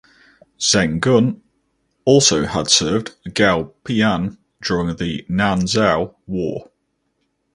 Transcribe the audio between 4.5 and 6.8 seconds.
during the Nanzhao war.